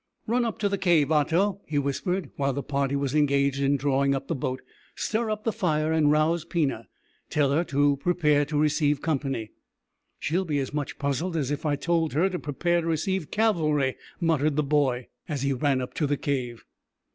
[0.25, 4.15] '""Run up to the cave, Otto," he whispered, while the party was engaged in drawing
[4.15, 4.63] up the boat.
[4.95, 6.87] "Stir up the fire and rouse Pina,
[7.29, 9.51] tell her to prepare to receive company."
[10.17, 13.95] "She'll be as much puzzled as if I told her to prepare to receive cavalry,"
[14.19, 16.63] muttered the boy as he ran up to the cave.